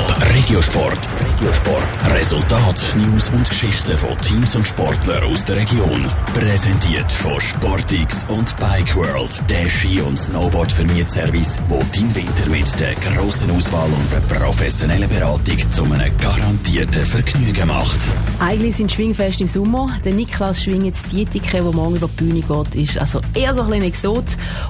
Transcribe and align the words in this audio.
Top 0.00 0.16
Regiosport. 0.34 0.98
Regiosport. 1.20 2.14
Resultat, 2.14 2.82
News 2.96 3.28
und 3.34 3.48
Geschichten 3.48 3.96
von 3.96 4.16
Teams 4.18 4.54
und 4.54 4.66
Sportlern 4.66 5.22
aus 5.24 5.44
der 5.44 5.56
Region. 5.56 6.06
Präsentiert 6.32 7.10
von 7.12 7.38
Sportix 7.40 8.24
und 8.28 8.56
Bike 8.58 8.96
World. 8.96 9.42
Der 9.48 9.68
Ski- 9.68 10.00
und 10.00 10.18
Snowboard 10.18 10.70
Service, 11.06 11.58
wo 11.68 11.82
dein 11.94 12.14
Winter 12.14 12.50
mit 12.50 12.80
der 12.80 12.94
grossen 12.94 13.50
Auswahl 13.50 13.88
und 13.88 14.12
der 14.12 14.34
professionellen 14.34 15.08
Beratung 15.08 15.70
zu 15.70 15.84
einem 15.84 16.16
garantierten 16.16 17.04
Vergnügen 17.04 17.68
macht. 17.68 18.00
Eigentlich 18.38 18.76
sind 18.76 18.92
Schwingfest 18.92 19.40
im 19.42 19.48
Sommer. 19.48 19.88
Der 20.04 20.14
Niklas 20.14 20.62
Schwinget 20.62 20.94
Dietike, 21.12 21.62
der 21.62 21.72
morgen 21.72 21.96
über 21.96 22.08
die 22.08 22.24
Bühne 22.24 22.40
geht, 22.40 22.74
ist 22.88 22.98
also 22.98 23.20
eher 23.34 23.54
so 23.54 23.62
ein 23.62 23.70
bisschen 23.70 23.88
Exot. 23.88 24.24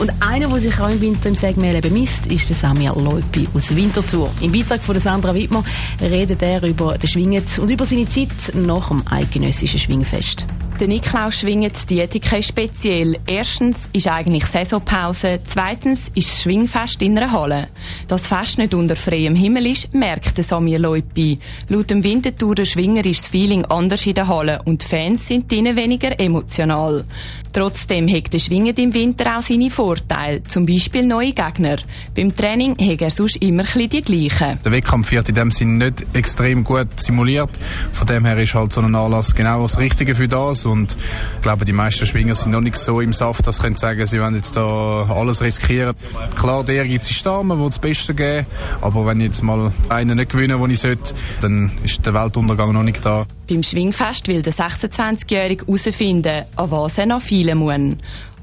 Und 0.00 0.12
einer, 0.20 0.48
der 0.48 0.60
sich 0.60 0.78
auch 0.78 0.88
im 0.90 1.00
Winter 1.00 1.28
im 1.28 1.34
Segmehl 1.34 1.80
bemisst, 1.80 2.26
ist 2.26 2.48
der 2.48 2.56
Samir 2.56 2.94
Leupi 2.94 3.48
aus 3.54 3.74
Winterthur. 3.74 4.30
Im 4.40 4.52
Beitrag 4.52 4.80
von 4.80 4.94
Sandra 5.16 5.34
Wittmer 5.34 5.64
redet 5.98 6.42
er 6.42 6.62
über 6.62 6.98
den 6.98 7.08
Schwinget 7.08 7.58
und 7.58 7.70
über 7.70 7.86
seine 7.86 8.06
Zeit 8.06 8.28
nach 8.52 8.88
dem 8.88 9.02
eidgenössischen 9.08 9.80
Schwingfest. 9.80 10.44
Der 10.78 10.88
Niklaus 10.88 11.36
schwingt 11.36 11.88
die 11.88 12.00
Etikette 12.00 12.42
speziell. 12.42 13.16
Erstens 13.26 13.88
ist 13.94 14.08
eigentlich 14.08 14.44
Saisonpause, 14.44 15.40
zweitens 15.46 16.10
ist 16.14 16.28
das 16.28 16.42
Schwingfest 16.42 17.00
in 17.00 17.16
einer 17.16 17.32
Halle. 17.32 17.68
Dass 18.08 18.26
Fest 18.26 18.58
nicht 18.58 18.74
unter 18.74 18.94
freiem 18.94 19.34
Himmel 19.34 19.68
ist, 19.68 19.94
merkt 19.94 20.36
Samir 20.44 20.78
Leupi. 20.78 21.38
Laut 21.68 21.88
dem 21.88 22.04
Wintertourer 22.04 22.66
Schwinger 22.66 23.06
ist 23.06 23.22
das 23.22 23.28
Feeling 23.28 23.64
anders 23.64 24.06
in 24.06 24.16
der 24.16 24.28
Halle 24.28 24.60
und 24.66 24.82
die 24.82 24.86
Fans 24.86 25.26
sind 25.26 25.50
drinnen 25.50 25.76
weniger 25.76 26.20
emotional. 26.20 27.06
Trotzdem 27.54 28.06
hat 28.08 28.30
der 28.34 28.38
Schwingen 28.38 28.76
im 28.76 28.92
Winter 28.92 29.38
auch 29.38 29.42
seine 29.42 29.70
Vorteile, 29.70 30.42
zum 30.42 30.66
Beispiel 30.66 31.06
neue 31.06 31.32
Gegner. 31.32 31.78
Beim 32.14 32.36
Training 32.36 32.76
hat 32.78 33.00
er 33.00 33.10
sonst 33.10 33.36
immer 33.36 33.64
ein 33.74 33.88
die 33.88 34.02
gleichen. 34.02 34.58
Der 34.62 34.72
Wettkampf 34.72 35.10
wird 35.10 35.30
in 35.30 35.36
dem 35.36 35.50
Sinne 35.50 35.86
nicht 35.86 36.04
extrem 36.14 36.64
gut 36.64 37.00
simuliert. 37.00 37.58
Von 37.94 38.06
dem 38.08 38.26
her 38.26 38.36
ist 38.36 38.52
halt 38.52 38.74
so 38.74 38.82
ein 38.82 38.94
Anlass 38.94 39.34
genau 39.34 39.62
das 39.62 39.78
Richtige 39.78 40.14
für 40.14 40.28
das 40.28 40.65
und 40.66 40.96
ich 41.36 41.42
glaube, 41.42 41.64
die 41.64 41.72
meisten 41.72 42.06
Schwinger 42.06 42.34
sind 42.34 42.52
noch 42.52 42.60
nicht 42.60 42.76
so 42.76 43.00
im 43.00 43.12
Saft, 43.12 43.46
dass 43.46 43.58
sie 43.58 43.72
sagen, 43.74 44.06
sie 44.06 44.20
wollen 44.20 44.34
jetzt 44.34 44.56
da 44.56 45.06
alles 45.08 45.40
riskieren. 45.40 45.94
Klar, 46.36 46.64
der 46.64 46.84
ist 46.86 47.24
da, 47.24 47.42
man 47.42 47.58
will 47.58 47.68
das 47.68 47.78
Beste 47.78 48.14
geben, 48.14 48.46
aber 48.80 49.06
wenn 49.06 49.20
ich 49.20 49.26
jetzt 49.26 49.42
mal 49.42 49.72
einen 49.88 50.16
nicht 50.16 50.30
gewinnen, 50.32 50.60
den 50.60 50.70
ich 50.70 50.80
sollte, 50.80 51.14
dann 51.40 51.70
ist 51.84 52.04
der 52.04 52.14
Weltuntergang 52.14 52.72
noch 52.72 52.82
nicht 52.82 53.04
da. 53.04 53.26
Beim 53.48 53.62
Schwingfest 53.62 54.28
will 54.28 54.42
der 54.42 54.52
26-Jährige 54.52 55.66
herausfinden, 55.66 56.44
an 56.56 56.70
was 56.70 56.98
er 56.98 57.06
noch 57.06 57.22
feilen 57.22 57.58
muss. 57.58 57.96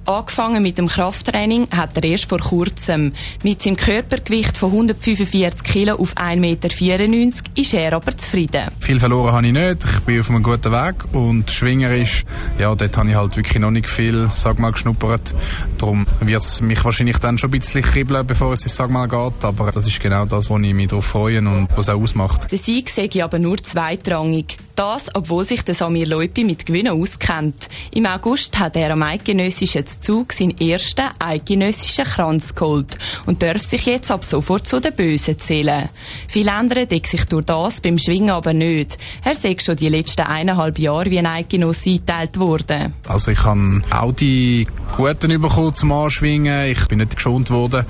Angefangen 0.05 0.61
mit 0.61 0.77
dem 0.77 0.89
Krafttraining 0.89 1.69
hat 1.71 1.95
er 1.95 2.03
erst 2.03 2.25
vor 2.25 2.39
kurzem. 2.39 3.13
Mit 3.41 3.61
seinem 3.61 3.77
Körpergewicht 3.77 4.57
von 4.57 4.71
145 4.71 5.63
Kilo 5.63 5.95
auf 5.95 6.17
1,94 6.17 6.39
Meter 6.39 6.69
ist 7.55 7.73
er 7.73 7.93
aber 7.93 8.17
zufrieden. 8.17 8.69
Viel 8.81 8.99
verloren 8.99 9.31
habe 9.31 9.47
ich 9.47 9.53
nicht. 9.53 9.85
Ich 9.85 9.99
bin 10.01 10.19
auf 10.19 10.29
einem 10.29 10.43
guten 10.43 10.73
Weg. 10.73 10.95
Und 11.13 11.49
schwingerisch, 11.49 12.25
ja, 12.59 12.75
dort 12.75 12.97
habe 12.97 13.09
ich 13.09 13.15
halt 13.15 13.37
wirklich 13.37 13.59
noch 13.59 13.71
nicht 13.71 13.87
viel, 13.87 14.29
sag 14.33 14.59
mal, 14.59 14.71
geschnuppert. 14.71 15.33
Darum 15.77 16.05
wird 16.19 16.41
es 16.41 16.59
mich 16.59 16.83
wahrscheinlich 16.83 17.19
dann 17.19 17.38
schon 17.38 17.49
ein 17.49 17.59
bisschen 17.59 17.81
kribbeln, 17.81 18.27
bevor 18.27 18.51
es 18.51 18.63
ins 18.63 18.75
Sag 18.75 18.89
mal 18.89 19.07
geht. 19.07 19.45
Aber 19.45 19.71
das 19.71 19.88
ist 19.88 20.01
genau 20.01 20.25
das, 20.25 20.49
wo 20.49 20.57
ich 20.57 20.73
mich 20.73 20.89
darauf 20.89 21.05
freue 21.05 21.39
und 21.39 21.69
was 21.77 21.88
auch 21.88 22.01
ausmacht. 22.01 22.51
Der 22.51 22.59
Sieg 22.59 22.89
sehe 22.89 23.05
ich 23.05 23.23
aber 23.23 23.39
nur 23.39 23.57
zweitrangig. 23.63 24.57
Das, 24.75 25.05
obwohl 25.13 25.45
sich 25.45 25.61
der 25.61 25.75
Samir 25.75 26.07
Leupi 26.07 26.43
mit 26.43 26.65
Gewinnen 26.65 26.99
auskennt. 26.99 27.69
Im 27.91 28.05
August 28.05 28.57
hat 28.57 28.75
er 28.75 28.91
am 28.91 29.03
eidgenössischen 29.03 29.85
Zug 29.99 30.33
seinen 30.33 30.58
ersten 30.58 31.09
eidgenössischen 31.19 32.05
Kranz 32.05 32.55
geholt 32.55 32.97
und 33.25 33.41
darf 33.41 33.63
sich 33.63 33.86
jetzt 33.86 34.11
ab 34.11 34.23
sofort 34.23 34.67
zu 34.67 34.80
den 34.80 34.94
Bösen 34.94 35.38
zählen. 35.39 35.89
Viele 36.27 36.52
ändern 36.52 36.88
deckt 36.88 37.11
sich 37.11 37.25
durch 37.25 37.45
das 37.45 37.81
beim 37.81 37.97
Schwingen 37.97 38.31
aber 38.31 38.53
nicht. 38.53 38.97
Er 39.23 39.35
sagt 39.35 39.63
schon 39.63 39.75
die 39.75 39.89
letzten 39.89 40.22
eineinhalb 40.22 40.80
Jahre 40.80 41.09
wie 41.09 41.19
ein 41.19 41.25
Eidgenosse 41.25 41.91
eingeteilt 41.91 42.39
worden. 42.39 42.94
Also 43.08 43.31
ich 43.31 43.44
habe 43.44 43.81
auch 43.91 44.13
die 44.13 44.67
Guten 44.95 45.41
bekommen 45.41 45.73
zum 45.73 45.91
Anschwingen. 45.91 46.69
Ich 46.69 46.88
bin 46.88 47.00
nicht 47.00 47.16
geschont 47.16 47.50
worden. 47.50 47.85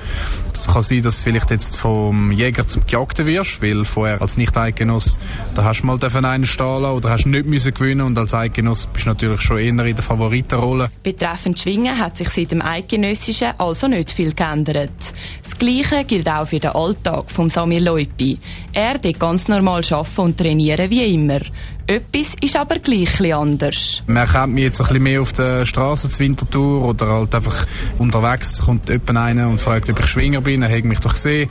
Es 0.53 0.67
kann 0.67 0.83
sein, 0.83 1.01
dass 1.01 1.17
du 1.17 1.23
vielleicht 1.23 1.51
jetzt 1.51 1.75
vom 1.75 2.31
Jäger 2.31 2.65
zum 2.67 2.85
Gejagten 2.85 3.25
wirst, 3.25 3.61
weil 3.61 3.85
vorher 3.85 4.21
als 4.21 4.37
Nicht-Eidgenoss, 4.37 5.19
da 5.55 5.63
hast 5.63 5.81
du 5.81 5.87
mal 5.87 5.99
einen 6.25 6.45
stehen 6.45 6.85
oder 6.85 7.09
hast 7.09 7.25
nicht 7.25 7.45
müssen 7.45 7.73
gewinnen 7.73 8.01
und 8.01 8.17
als 8.17 8.33
Eidgenoss 8.33 8.85
bist 8.85 9.05
du 9.05 9.09
natürlich 9.09 9.41
schon 9.41 9.57
eher 9.57 9.85
in 9.85 9.95
der 9.95 10.03
Favoritenrolle. 10.03 10.91
Betreffend 11.01 11.59
Schwingen 11.59 11.92
hat 11.97 12.17
sich 12.17 12.29
seit 12.29 12.51
dem 12.51 12.61
Eidgenössischen 12.61 13.53
also 13.57 13.87
nicht 13.87 14.11
viel 14.11 14.33
geändert. 14.33 14.91
Das 15.43 15.57
Gleiche 15.57 16.03
gilt 16.05 16.29
auch 16.29 16.47
für 16.47 16.59
den 16.59 16.71
Alltag 16.71 17.29
von 17.29 17.49
Samir 17.49 17.81
Leupi. 17.81 18.37
Er 18.73 18.97
geht 18.99 19.19
ganz 19.19 19.47
normal 19.47 19.83
und 20.17 20.37
trainieren 20.37 20.89
wie 20.89 21.13
immer. 21.13 21.39
Etwas 21.85 22.33
ist 22.39 22.55
aber 22.55 22.79
gleich 22.79 23.33
anders. 23.33 24.01
Man 24.07 24.25
kennt 24.25 24.53
mich 24.53 24.63
jetzt 24.63 24.79
ein 24.79 24.87
bisschen 24.87 25.03
mehr 25.03 25.21
auf 25.21 25.33
der 25.33 25.65
Straße 25.65 26.09
zur 26.09 26.19
Wintertour 26.19 26.87
oder 26.87 27.07
halt 27.07 27.35
einfach 27.35 27.67
unterwegs 27.99 28.61
kommt 28.61 28.87
jemand 28.87 29.17
rein 29.17 29.45
und 29.45 29.59
fragt, 29.59 29.89
ob 29.89 29.99
ich 29.99 30.07
Schwinger 30.07 30.39
bin. 30.39 30.61
Er 30.61 30.75
hat 30.75 30.85
mich 30.85 30.99
doch 30.99 31.11
gesehen. 31.11 31.49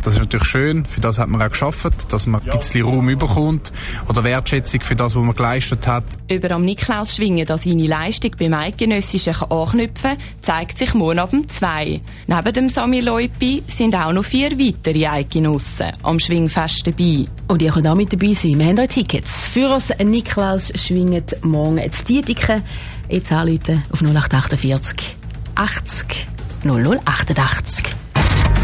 Das 0.00 0.14
ist 0.14 0.20
natürlich 0.20 0.48
schön. 0.48 0.86
Für 0.86 1.02
das 1.02 1.18
hat 1.18 1.28
man 1.28 1.42
auch 1.42 1.50
geschafft, 1.50 2.10
dass 2.10 2.26
man 2.26 2.40
ein 2.40 2.58
bisschen 2.58 2.86
Raum 2.86 3.10
überkommt 3.10 3.72
oder 4.08 4.24
Wertschätzung 4.24 4.80
für 4.80 4.96
das, 4.96 5.16
was 5.16 5.22
man 5.22 5.36
geleistet 5.36 5.86
hat. 5.86 6.04
Über 6.26 6.52
am 6.52 6.64
Niklaus 6.64 7.16
Schwingen, 7.16 7.46
dass 7.46 7.64
seine 7.64 7.86
Leistung 7.86 8.30
beim 8.38 8.54
Eidgenössischen 8.54 9.34
anknüpfen 9.34 10.16
kann, 10.16 10.18
zeigt 10.40 10.78
sich 10.78 10.94
morgen 10.94 11.18
ab 11.18 11.30
2. 11.30 12.00
Neben 12.26 12.52
dem 12.54 12.68
Sami 12.70 13.00
Leupi 13.00 13.62
sind 13.68 13.94
auch 13.94 14.10
noch 14.10 14.24
vier 14.24 14.52
weitere 14.52 15.06
Eidgenossen 15.06 15.92
am 16.02 16.18
Schwingfest 16.18 16.86
dabei. 16.86 17.26
Und 17.48 17.60
ihr 17.60 17.72
könnt 17.72 17.86
auch 17.86 17.94
mit 17.94 18.10
dabei 18.10 18.32
sein. 18.32 18.58
Wir 18.58 18.66
haben 18.66 18.78
euch 18.78 18.88
Tickets. 18.88 19.46
Führers 19.48 19.90
Niklaus 19.98 20.72
schwingt 20.76 21.44
morgen 21.44 21.76
jetzt 21.76 22.08
Dietike. 22.08 22.62
Jetzt 23.10 23.30
anrufen 23.30 23.82
auf 23.92 24.00
0848 24.00 25.16
80 25.56 26.26
0088. 26.64 27.84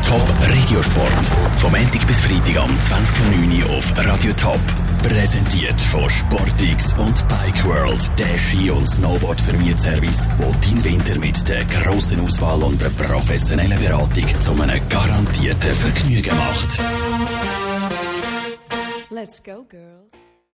Top 0.09 0.23
Regiosport. 0.49 1.20
Vom 1.61 1.73
Montag 1.73 2.07
bis 2.07 2.19
Freitag 2.21 2.57
am 2.57 2.71
20.09. 2.71 3.77
auf 3.77 3.93
Radio 3.95 4.33
Top. 4.33 4.59
Präsentiert 5.03 5.79
von 5.79 6.09
Sportix 6.09 6.95
und 6.95 7.29
Bike 7.29 7.65
World. 7.67 8.11
Der 8.19 8.39
Ski- 8.39 8.71
und 8.71 8.89
Snowboard-Vermietservice, 8.89 10.27
wo 10.39 10.51
dein 10.53 10.83
Winter 10.85 11.19
mit 11.19 11.47
der 11.47 11.67
grossen 11.67 12.21
Auswahl 12.21 12.63
und 12.63 12.81
der 12.81 12.89
professionellen 12.89 13.79
Beratung 13.79 14.41
zu 14.41 14.53
einem 14.53 14.89
garantierten 14.89 15.75
Vergnügen 15.75 16.35
macht. 16.35 16.81
Let's 19.11 19.43
go, 19.43 19.63
girls. 19.69 20.30